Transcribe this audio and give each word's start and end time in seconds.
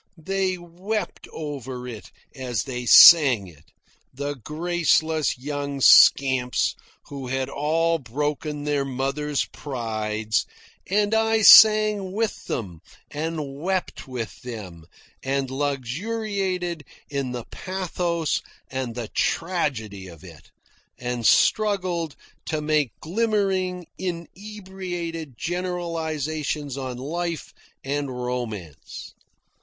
They 0.17 0.57
wept 0.57 1.27
over 1.31 1.87
it 1.87 2.11
as 2.33 2.63
they 2.63 2.87
sang 2.87 3.45
it, 3.45 3.65
the 4.11 4.33
graceless 4.33 5.37
young 5.37 5.79
scamps 5.79 6.73
who 7.09 7.27
had 7.27 7.49
all 7.49 7.99
broken 7.99 8.63
their 8.63 8.83
mothers' 8.83 9.45
prides, 9.45 10.47
and 10.89 11.13
I 11.13 11.43
sang 11.43 12.13
with 12.13 12.45
them, 12.45 12.81
and 13.11 13.59
wept 13.61 14.07
with 14.07 14.41
them, 14.41 14.87
and 15.21 15.51
luxuriated 15.51 16.83
in 17.07 17.31
the 17.31 17.45
pathos 17.51 18.41
and 18.71 18.95
the 18.95 19.09
tragedy 19.09 20.07
of 20.07 20.23
it, 20.23 20.49
and 20.97 21.27
struggled 21.27 22.15
to 22.47 22.59
make 22.59 22.99
glimmering 23.01 23.85
inebriated 23.99 25.37
generalisations 25.37 26.75
on 26.75 26.97
life 26.97 27.53
and 27.83 28.09
romance. 28.09 29.13